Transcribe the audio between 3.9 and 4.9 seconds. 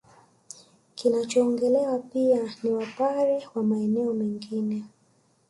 mengine